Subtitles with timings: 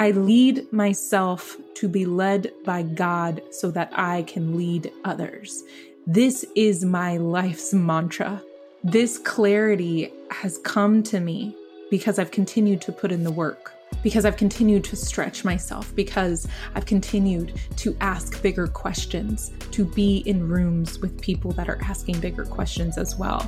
[0.00, 5.62] I lead myself to be led by God so that I can lead others.
[6.06, 8.42] This is my life's mantra.
[8.82, 11.54] This clarity has come to me
[11.90, 16.48] because I've continued to put in the work, because I've continued to stretch myself, because
[16.74, 22.20] I've continued to ask bigger questions, to be in rooms with people that are asking
[22.20, 23.42] bigger questions as well.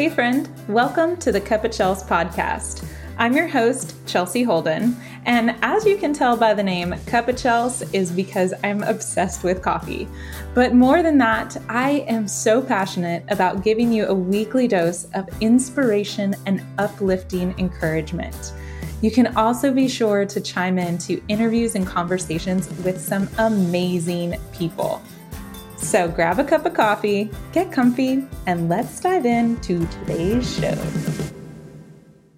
[0.00, 2.82] Hey, friend, welcome to the Cup of Chels podcast.
[3.18, 7.36] I'm your host, Chelsea Holden, and as you can tell by the name, Cup of
[7.36, 10.08] Chels is because I'm obsessed with coffee.
[10.54, 15.28] But more than that, I am so passionate about giving you a weekly dose of
[15.42, 18.54] inspiration and uplifting encouragement.
[19.02, 24.36] You can also be sure to chime in to interviews and conversations with some amazing
[24.54, 25.02] people.
[25.80, 30.78] So grab a cup of coffee, get comfy, and let's dive into today's show.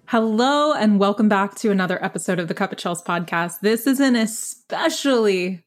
[0.07, 3.59] Hello, and welcome back to another episode of the Cup of Chels podcast.
[3.59, 5.63] This is an especially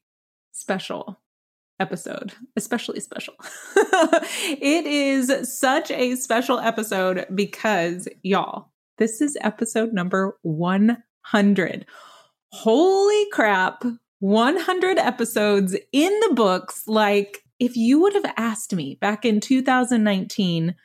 [0.51, 1.21] special
[1.79, 3.35] episode, especially special.
[3.75, 11.85] it is such a special episode because, y'all, this is episode number 100.
[12.51, 13.85] Holy crap!
[14.19, 16.87] 100 episodes in the books.
[16.87, 20.75] Like, if you would have asked me back in 2019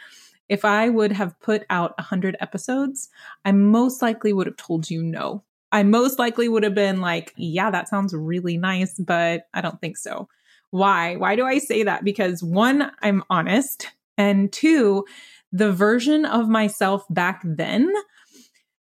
[0.48, 3.08] if I would have put out 100 episodes,
[3.44, 5.44] I most likely would have told you no.
[5.70, 9.80] I most likely would have been like, yeah, that sounds really nice, but I don't
[9.80, 10.28] think so.
[10.70, 11.16] Why?
[11.16, 12.04] Why do I say that?
[12.04, 13.88] Because one, I'm honest.
[14.18, 15.06] And two,
[15.52, 17.90] the version of myself back then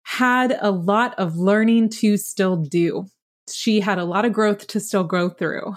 [0.03, 3.07] had a lot of learning to still do
[3.53, 5.75] she had a lot of growth to still grow through.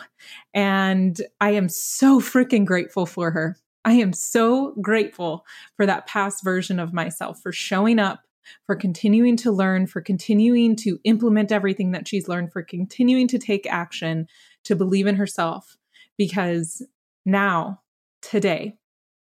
[0.53, 3.57] And I am so freaking grateful for her.
[3.85, 8.21] I am so grateful for that past version of myself, for showing up,
[8.65, 13.39] for continuing to learn, for continuing to implement everything that she's learned, for continuing to
[13.39, 14.27] take action,
[14.63, 15.77] to believe in herself.
[16.17, 16.81] Because
[17.25, 17.81] now,
[18.21, 18.77] today,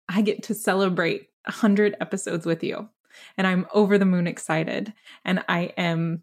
[0.08, 2.88] I get to celebrate 100 episodes with you.
[3.36, 4.92] And I'm over the moon excited.
[5.24, 6.22] And I am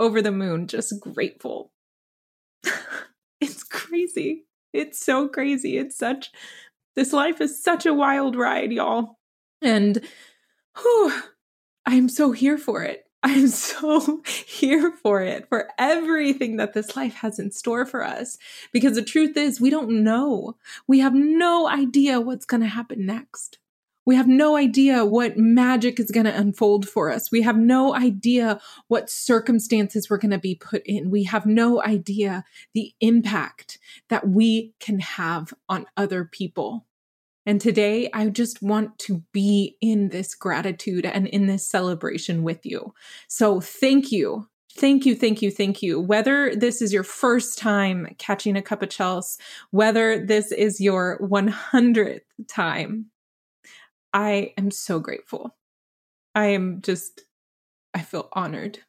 [0.00, 1.70] over the moon, just grateful.
[3.40, 4.46] it's crazy.
[4.72, 5.76] It's so crazy.
[5.76, 6.32] It's such,
[6.96, 9.18] this life is such a wild ride, y'all.
[9.62, 10.00] And
[10.80, 11.22] whew,
[11.86, 13.04] I'm so here for it.
[13.22, 18.38] I'm so here for it, for everything that this life has in store for us.
[18.72, 20.56] Because the truth is, we don't know.
[20.86, 23.58] We have no idea what's going to happen next.
[24.06, 27.30] We have no idea what magic is going to unfold for us.
[27.30, 31.10] We have no idea what circumstances we're going to be put in.
[31.10, 32.44] We have no idea
[32.74, 33.78] the impact
[34.08, 36.86] that we can have on other people.
[37.46, 42.66] And today, I just want to be in this gratitude and in this celebration with
[42.66, 42.94] you.
[43.28, 44.48] So, thank you.
[44.76, 46.00] Thank you, thank you, thank you.
[46.00, 49.36] Whether this is your first time catching a cup of Chels,
[49.70, 53.06] whether this is your 100th time,
[54.12, 55.56] I am so grateful.
[56.34, 57.22] I am just,
[57.94, 58.80] I feel honored.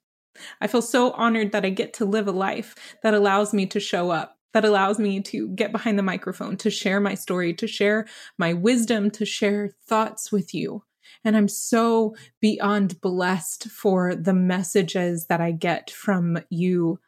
[0.60, 3.80] I feel so honored that I get to live a life that allows me to
[3.80, 7.68] show up, that allows me to get behind the microphone, to share my story, to
[7.68, 10.84] share my wisdom, to share thoughts with you.
[11.24, 17.00] And I'm so beyond blessed for the messages that I get from you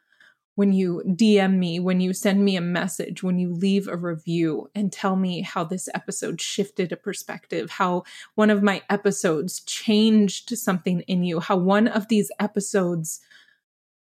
[0.54, 4.70] when you DM me, when you send me a message, when you leave a review
[4.74, 8.04] and tell me how this episode shifted a perspective, how
[8.34, 13.20] one of my episodes changed something in you, how one of these episodes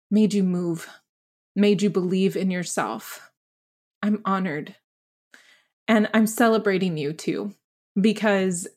[0.09, 0.87] made you move,
[1.55, 3.31] made you believe in yourself.
[4.01, 4.75] I'm honored.
[5.87, 7.53] And I'm celebrating you too,
[7.99, 8.67] because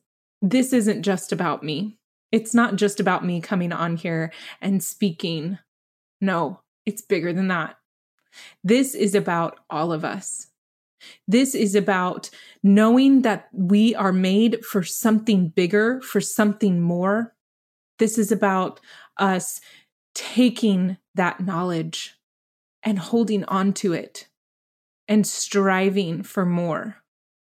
[0.42, 1.98] this isn't just about me.
[2.32, 5.58] It's not just about me coming on here and speaking.
[6.20, 7.76] No, it's bigger than that.
[8.62, 10.48] This is about all of us.
[11.26, 12.30] This is about
[12.62, 17.34] knowing that we are made for something bigger, for something more.
[17.98, 18.80] This is about
[19.16, 19.60] us
[20.14, 22.14] taking that knowledge
[22.82, 24.28] and holding on to it
[25.08, 26.96] and striving for more.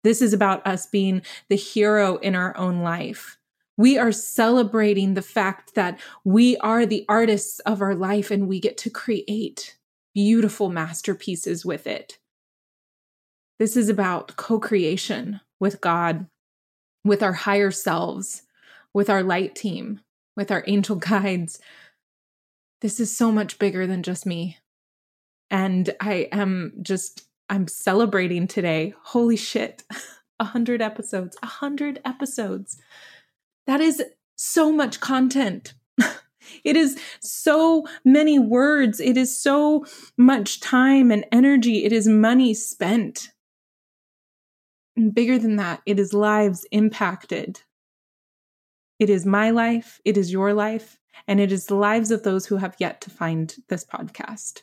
[0.04, 3.37] This is about us being the hero in our own life.
[3.78, 8.58] We are celebrating the fact that we are the artists of our life and we
[8.60, 9.76] get to create
[10.14, 12.18] beautiful masterpieces with it.
[13.60, 16.26] This is about co creation with God,
[17.04, 18.42] with our higher selves,
[18.92, 20.00] with our light team,
[20.36, 21.60] with our angel guides.
[22.80, 24.58] This is so much bigger than just me.
[25.50, 28.94] And I am just, I'm celebrating today.
[29.04, 29.84] Holy shit.
[30.40, 31.36] A hundred episodes.
[31.42, 32.80] A hundred episodes.
[33.68, 34.02] That is
[34.34, 35.74] so much content.
[36.64, 38.98] it is so many words.
[38.98, 39.84] It is so
[40.16, 41.84] much time and energy.
[41.84, 43.28] It is money spent.
[44.96, 47.60] And bigger than that, it is lives impacted.
[48.98, 50.98] It is my life, it is your life,
[51.28, 54.62] and it is the lives of those who have yet to find this podcast.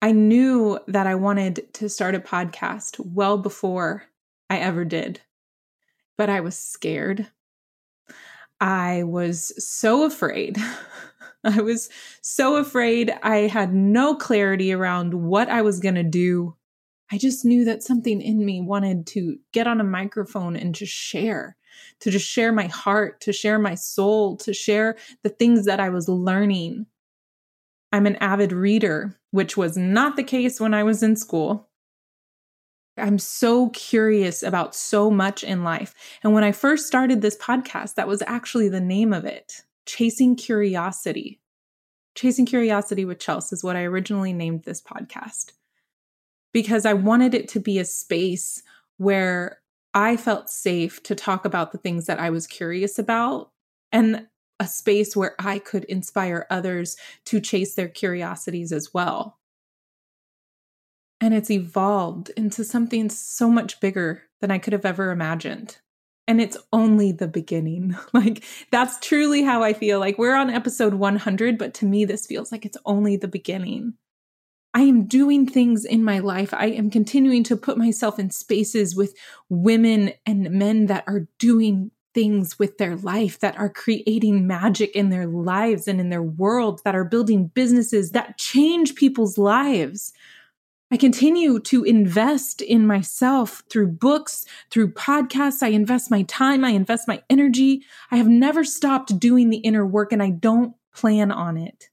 [0.00, 4.04] I knew that I wanted to start a podcast well before
[4.48, 5.20] I ever did,
[6.18, 7.28] but I was scared.
[8.60, 10.58] I was so afraid.
[11.44, 11.88] I was
[12.20, 13.14] so afraid.
[13.22, 16.56] I had no clarity around what I was going to do.
[17.10, 20.92] I just knew that something in me wanted to get on a microphone and just
[20.92, 21.56] share,
[22.00, 25.88] to just share my heart, to share my soul, to share the things that I
[25.88, 26.86] was learning.
[27.92, 31.67] I'm an avid reader, which was not the case when I was in school.
[32.98, 35.94] I'm so curious about so much in life.
[36.22, 40.36] And when I first started this podcast, that was actually the name of it Chasing
[40.36, 41.40] Curiosity.
[42.14, 45.52] Chasing Curiosity with Chelsea is what I originally named this podcast
[46.52, 48.62] because I wanted it to be a space
[48.96, 49.60] where
[49.94, 53.52] I felt safe to talk about the things that I was curious about
[53.92, 54.26] and
[54.60, 56.96] a space where I could inspire others
[57.26, 59.38] to chase their curiosities as well.
[61.28, 65.76] And it's evolved into something so much bigger than I could have ever imagined.
[66.26, 67.94] And it's only the beginning.
[68.14, 70.00] Like, that's truly how I feel.
[70.00, 73.92] Like, we're on episode 100, but to me, this feels like it's only the beginning.
[74.72, 76.54] I am doing things in my life.
[76.54, 79.14] I am continuing to put myself in spaces with
[79.50, 85.10] women and men that are doing things with their life, that are creating magic in
[85.10, 90.14] their lives and in their world, that are building businesses that change people's lives.
[90.90, 95.62] I continue to invest in myself through books, through podcasts.
[95.62, 97.82] I invest my time, I invest my energy.
[98.10, 101.90] I have never stopped doing the inner work and I don't plan on it.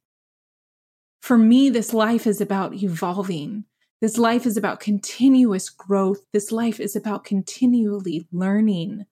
[1.21, 3.65] For me, this life is about evolving.
[3.99, 6.25] This life is about continuous growth.
[6.31, 9.05] This life is about continually learning.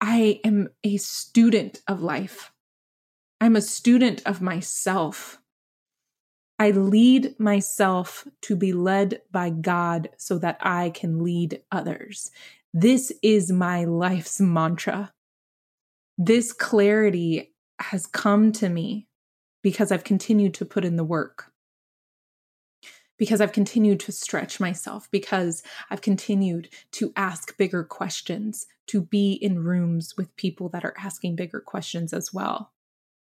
[0.00, 2.52] I am a student of life.
[3.40, 5.40] I'm a student of myself.
[6.58, 12.30] I lead myself to be led by God so that I can lead others.
[12.72, 15.12] This is my life's mantra.
[16.16, 19.06] This clarity has come to me
[19.62, 21.52] because I've continued to put in the work,
[23.18, 29.32] because I've continued to stretch myself, because I've continued to ask bigger questions, to be
[29.32, 32.72] in rooms with people that are asking bigger questions as well.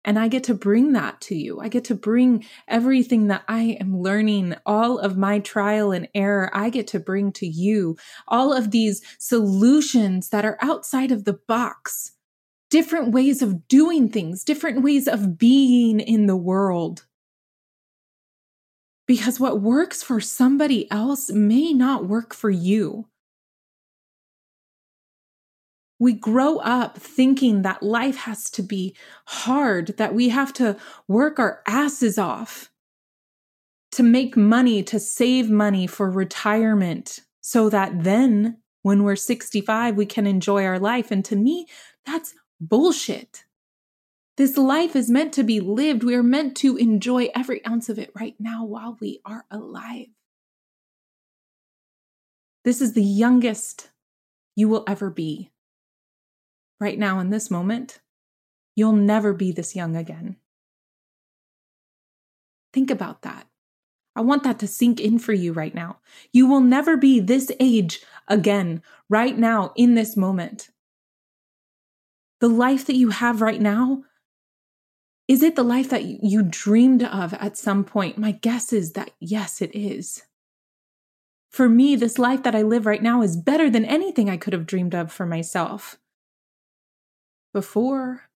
[0.06, 1.60] And I get to bring that to you.
[1.60, 6.48] I get to bring everything that I am learning, all of my trial and error,
[6.54, 7.96] I get to bring to you.
[8.28, 12.12] All of these solutions that are outside of the box
[12.70, 17.06] different ways of doing things, different ways of being in the world.
[19.06, 23.06] Because what works for somebody else may not work for you.
[25.98, 28.94] We grow up thinking that life has to be
[29.26, 30.76] hard, that we have to
[31.08, 32.70] work our asses off
[33.92, 40.04] to make money, to save money for retirement, so that then when we're 65, we
[40.04, 41.10] can enjoy our life.
[41.10, 41.66] And to me,
[42.04, 43.44] that's bullshit.
[44.36, 46.04] This life is meant to be lived.
[46.04, 50.08] We are meant to enjoy every ounce of it right now while we are alive.
[52.64, 53.90] This is the youngest
[54.54, 55.52] you will ever be.
[56.80, 58.00] Right now, in this moment,
[58.74, 60.36] you'll never be this young again.
[62.72, 63.46] Think about that.
[64.14, 65.98] I want that to sink in for you right now.
[66.32, 70.70] You will never be this age again, right now, in this moment
[72.40, 74.04] the life that you have right now,
[75.28, 78.18] is it the life that you dreamed of at some point?
[78.18, 80.22] My guess is that yes, it is.
[81.50, 84.52] For me, this life that I live right now is better than anything I could
[84.52, 85.98] have dreamed of for myself.
[87.56, 88.28] Before,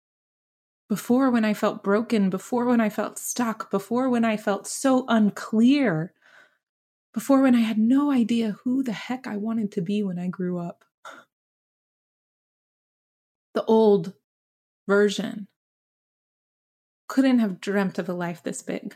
[0.88, 5.04] before when I felt broken, before when I felt stuck, before when I felt so
[5.10, 6.14] unclear,
[7.14, 10.30] before when I had no idea who the heck I wanted to be when I
[10.30, 10.86] grew up
[13.54, 14.14] the old
[14.88, 15.50] version
[17.10, 18.96] couldn't have dreamt of a life this big.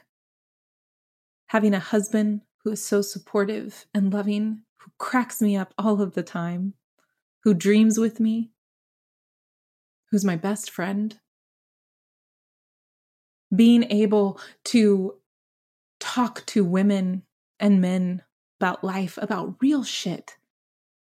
[1.47, 6.13] Having a husband who is so supportive and loving, who cracks me up all of
[6.13, 6.75] the time,
[7.43, 8.52] who dreams with me,
[10.13, 11.17] who's my best friend.
[13.53, 15.15] Being able to
[15.99, 17.23] talk to women
[17.59, 18.21] and men
[18.59, 20.37] about life, about real shit,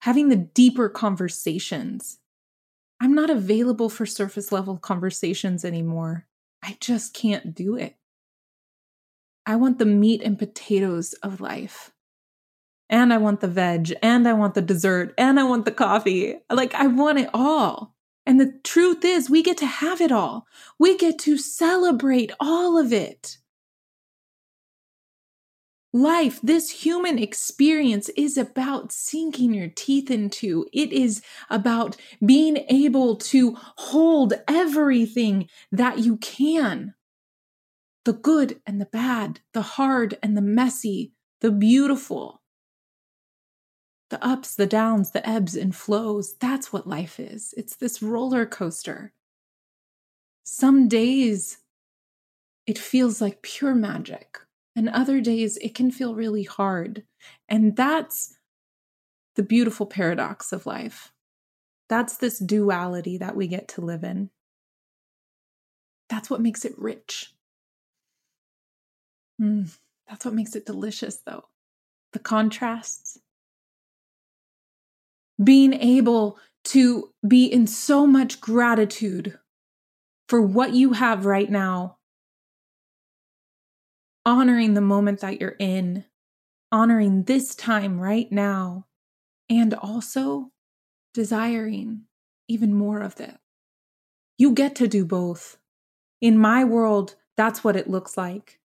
[0.04, 2.20] having the deeper conversations.
[3.02, 6.28] I'm not available for surface level conversations anymore.
[6.62, 7.96] I just can't do it.
[9.44, 11.92] I want the meat and potatoes of life.
[12.92, 16.36] And I want the veg, and I want the dessert, and I want the coffee.
[16.52, 17.96] Like, I want it all.
[18.26, 20.48] And the truth is, we get to have it all.
[20.78, 23.38] We get to celebrate all of it.
[25.92, 30.68] Life, this human experience is about sinking your teeth into.
[30.72, 36.94] It is about being able to hold everything that you can
[38.06, 42.39] the good and the bad, the hard and the messy, the beautiful,
[44.10, 46.34] the ups, the downs, the ebbs and flows.
[46.36, 47.54] That's what life is.
[47.56, 49.14] It's this roller coaster.
[50.44, 51.60] Some days
[52.66, 54.40] it feels like pure magic.
[54.76, 57.04] And other days it can feel really hard.
[57.48, 58.38] And that's
[59.36, 61.12] the beautiful paradox of life.
[61.88, 64.30] That's this duality that we get to live in.
[66.10, 67.34] That's what makes it rich.
[69.42, 69.76] Mm,
[70.08, 71.46] that's what makes it delicious, though.
[72.14, 73.20] The contrasts.
[75.42, 79.40] Being able to be in so much gratitude
[80.28, 81.98] for what you have right now
[84.26, 86.06] honoring the moment that you're in,
[86.72, 88.86] honoring this time right now,
[89.50, 90.52] and also
[91.14, 92.04] desiring
[92.48, 93.40] even more of that.
[94.38, 95.58] You get to do both.
[96.22, 98.60] In my world, that's what it looks like.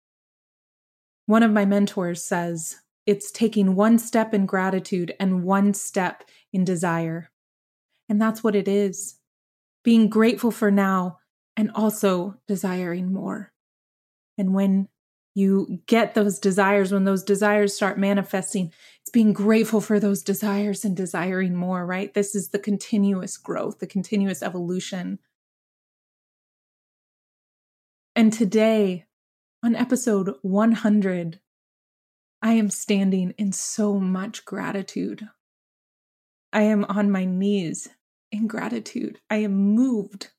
[1.25, 6.63] One of my mentors says it's taking one step in gratitude and one step in
[6.63, 7.29] desire.
[8.09, 9.19] And that's what it is
[9.83, 11.19] being grateful for now
[11.55, 13.53] and also desiring more.
[14.37, 14.89] And when
[15.35, 18.71] you get those desires, when those desires start manifesting,
[19.01, 22.13] it's being grateful for those desires and desiring more, right?
[22.13, 25.19] This is the continuous growth, the continuous evolution.
[28.15, 29.05] And today,
[29.61, 31.41] on episode 100,
[32.45, 35.29] I am standing in so much gratitude.
[36.53, 37.89] I am on my knees
[38.31, 39.17] in gratitude.
[39.31, 40.29] I am moved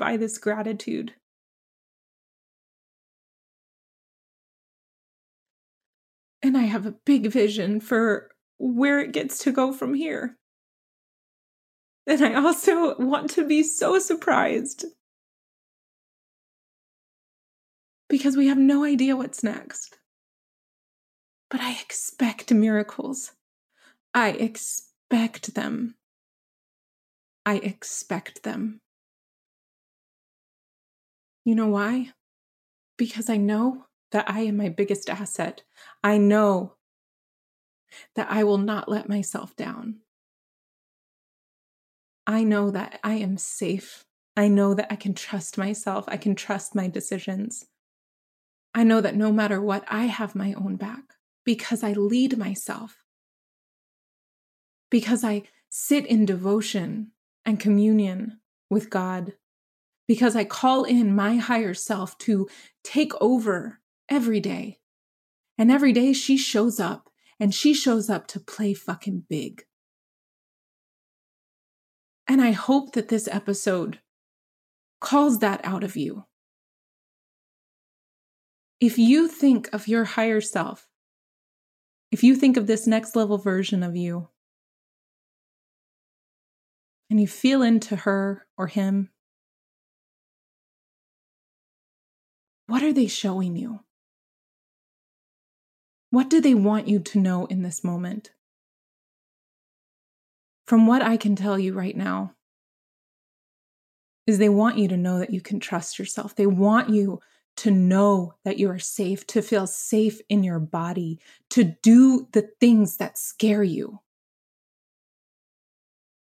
[0.00, 1.14] by this gratitude.
[6.42, 10.38] And I have a big vision for where it gets to go from here.
[12.04, 14.86] And I also want to be so surprised
[18.08, 19.98] because we have no idea what's next.
[21.50, 23.32] But I expect miracles.
[24.14, 25.94] I expect them.
[27.46, 28.80] I expect them.
[31.44, 32.12] You know why?
[32.98, 35.62] Because I know that I am my biggest asset.
[36.04, 36.74] I know
[38.16, 40.00] that I will not let myself down.
[42.26, 44.04] I know that I am safe.
[44.36, 46.04] I know that I can trust myself.
[46.08, 47.64] I can trust my decisions.
[48.74, 51.17] I know that no matter what, I have my own back
[51.48, 53.06] because I lead myself,
[54.90, 57.12] because I sit in devotion
[57.46, 59.32] and communion with God,
[60.06, 62.50] because I call in my higher self to
[62.84, 64.80] take over every day.
[65.56, 67.08] And every day she shows up
[67.40, 69.64] and she shows up to play fucking big.
[72.26, 74.00] And I hope that this episode
[75.00, 76.26] calls that out of you.
[78.80, 80.87] If you think of your higher self,
[82.10, 84.28] if you think of this next level version of you,
[87.10, 89.10] and you feel into her or him,
[92.66, 93.80] what are they showing you?
[96.10, 98.30] What do they want you to know in this moment?
[100.66, 102.34] From what I can tell you right now,
[104.26, 106.34] is they want you to know that you can trust yourself.
[106.34, 107.20] They want you
[107.58, 112.48] to know that you are safe, to feel safe in your body, to do the
[112.60, 114.00] things that scare you.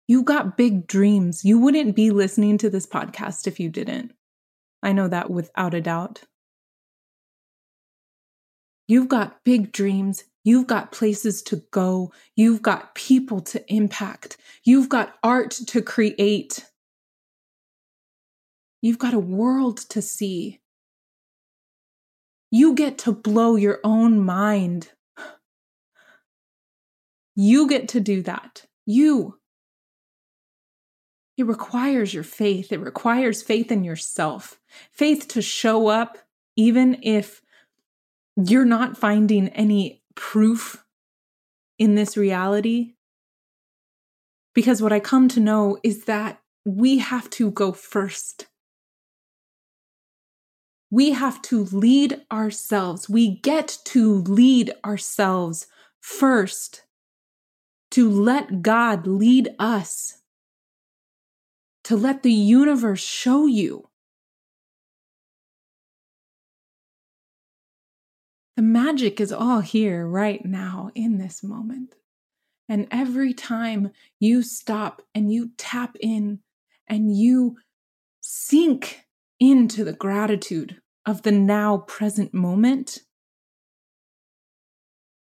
[0.09, 1.45] You got big dreams.
[1.45, 4.13] You wouldn't be listening to this podcast if you didn't.
[4.83, 6.23] I know that without a doubt.
[8.89, 10.25] You've got big dreams.
[10.43, 12.13] You've got places to go.
[12.35, 14.37] You've got people to impact.
[14.65, 16.65] You've got art to create.
[18.83, 20.60] You've got a world to see.
[22.51, 24.91] You get to blow your own mind.
[27.37, 28.67] You get to do that.
[28.87, 29.39] You.
[31.37, 32.73] It requires your faith.
[32.73, 34.61] It requires faith in yourself,
[34.93, 36.19] faith to show up,
[36.57, 37.41] even if
[38.37, 40.85] you're not finding any proof
[41.79, 42.95] in this reality,
[44.55, 48.47] Because what I come to know is that we have to go first.
[50.91, 53.09] We have to lead ourselves.
[53.09, 55.69] We get to lead ourselves
[56.01, 56.83] first,
[57.93, 60.23] to let God lead us,
[61.85, 63.89] to let the universe show you.
[68.57, 71.95] The magic is all here right now in this moment.
[72.69, 76.41] And every time you stop and you tap in
[76.87, 77.57] and you
[78.21, 79.07] sink
[79.41, 83.01] into the gratitude of the now present moment,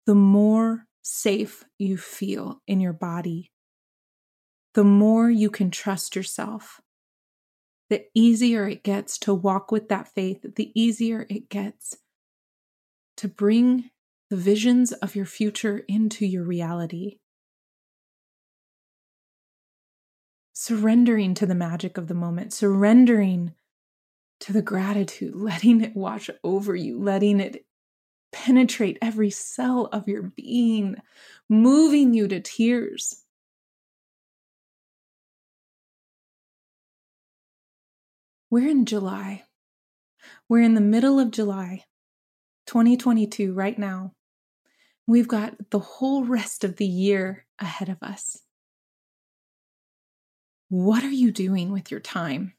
[0.06, 3.50] the more safe you feel in your body,
[4.74, 6.80] the more you can trust yourself,
[7.88, 11.96] the easier it gets to walk with that faith, the easier it gets
[13.16, 13.90] to bring
[14.28, 17.18] the visions of your future into your reality.
[20.52, 23.54] Surrendering to the magic of the moment, surrendering
[24.40, 27.64] to the gratitude, letting it wash over you, letting it
[28.32, 30.96] penetrate every cell of your being,
[31.48, 33.24] moving you to tears.
[38.50, 39.44] We're in July.
[40.48, 41.84] We're in the middle of July
[42.66, 44.12] 2022 right now.
[45.06, 48.42] We've got the whole rest of the year ahead of us.
[50.68, 52.54] What are you doing with your time?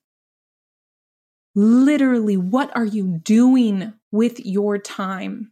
[1.53, 5.51] Literally, what are you doing with your time?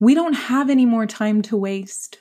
[0.00, 2.18] We don't have any more time to waste.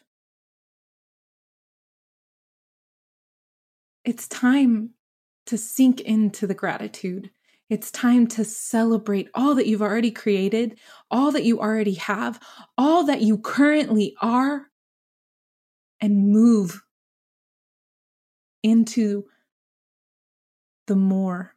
[4.06, 4.92] It's time
[5.48, 7.32] to sink into the gratitude.
[7.70, 10.80] It's time to celebrate all that you've already created,
[11.12, 12.40] all that you already have,
[12.78, 14.68] all that you currently are,
[16.02, 16.82] and move
[18.64, 19.26] into
[20.88, 21.56] the more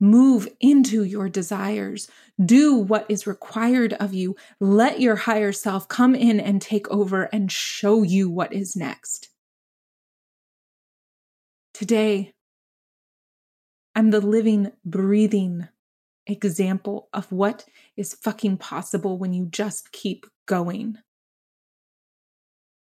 [0.00, 2.08] Move into your desires.
[2.42, 4.34] Do what is required of you.
[4.58, 9.28] Let your higher self come in and take over and show you what is next.
[11.74, 12.32] Today,
[13.94, 15.68] I'm the living, breathing
[16.26, 20.96] example of what is fucking possible when you just keep going.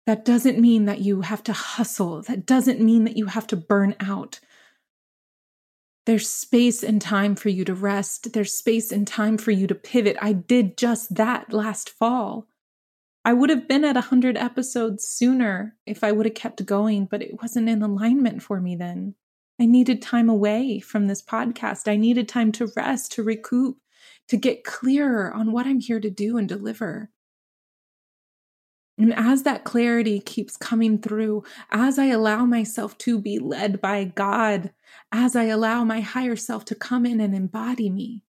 [0.07, 2.23] That doesn't mean that you have to hustle.
[2.23, 4.41] That doesn't mean that you have to burn out.
[6.05, 8.33] There's space and time for you to rest.
[8.33, 10.17] There's space and time for you to pivot.
[10.21, 12.49] I did just that last fall.
[13.25, 17.23] I would have been at 100 episodes sooner if I would have kept going, but
[17.23, 19.15] it wasn't in alignment for me then.
[19.61, 21.87] I needed time away from this podcast.
[21.87, 23.77] I needed time to rest, to recoup,
[24.27, 27.12] to get clearer on what I'm here to do and deliver.
[28.99, 34.05] And as that clarity keeps coming through, as I allow myself to be led by
[34.05, 34.73] God,
[35.11, 38.23] as I allow my higher self to come in and embody me,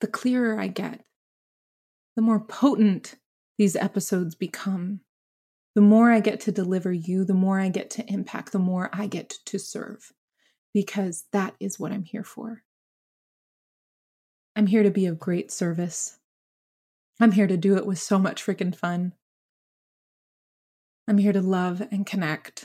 [0.00, 1.04] the clearer I get,
[2.16, 3.16] the more potent
[3.58, 5.00] these episodes become.
[5.74, 8.90] The more I get to deliver you, the more I get to impact, the more
[8.92, 10.12] I get to serve,
[10.74, 12.62] because that is what I'm here for.
[14.54, 16.18] I'm here to be of great service.
[17.22, 19.12] I'm here to do it with so much freaking fun.
[21.06, 22.64] I'm here to love and connect.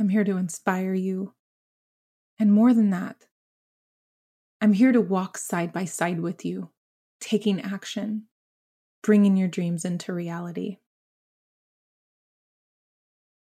[0.00, 1.34] I'm here to inspire you.
[2.38, 3.26] And more than that,
[4.62, 6.70] I'm here to walk side by side with you,
[7.20, 8.28] taking action,
[9.02, 10.78] bringing your dreams into reality.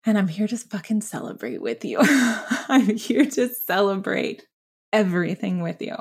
[0.08, 2.00] And I'm here to fucking celebrate with you.
[2.02, 4.48] I'm here to celebrate
[4.92, 5.98] everything with you.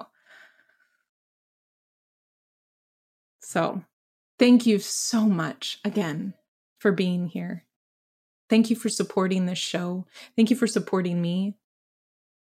[3.48, 3.82] So,
[4.38, 6.34] thank you so much again
[6.78, 7.64] for being here.
[8.50, 10.04] Thank you for supporting this show.
[10.36, 11.54] Thank you for supporting me.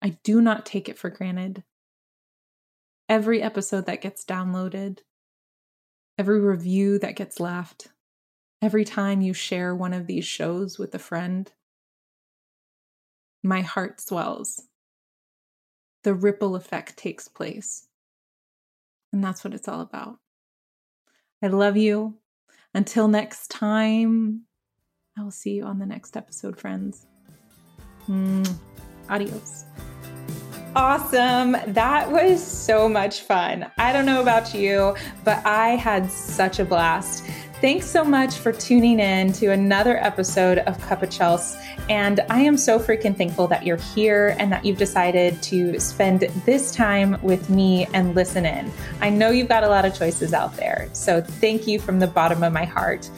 [0.02, 1.64] I do not take it for granted.
[3.08, 4.98] Every episode that gets downloaded,
[6.18, 7.88] every review that gets left,
[8.60, 11.50] every time you share one of these shows with a friend,
[13.42, 14.60] my heart swells.
[16.04, 17.88] The ripple effect takes place.
[19.10, 20.18] And that's what it's all about.
[21.42, 22.14] I love you.
[22.72, 24.42] Until next time,
[25.18, 27.06] I will see you on the next episode, friends.
[28.08, 28.48] Mm,
[29.08, 29.64] adios.
[30.74, 31.56] Awesome.
[31.66, 33.70] That was so much fun.
[33.76, 37.24] I don't know about you, but I had such a blast.
[37.62, 41.56] Thanks so much for tuning in to another episode of Cup of Chels.
[41.88, 46.22] And I am so freaking thankful that you're here and that you've decided to spend
[46.44, 48.72] this time with me and listen in.
[49.00, 50.88] I know you've got a lot of choices out there.
[50.92, 53.08] So thank you from the bottom of my heart.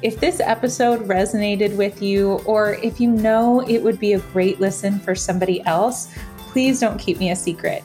[0.00, 4.60] If this episode resonated with you, or if you know it would be a great
[4.60, 7.84] listen for somebody else, please don't keep me a secret.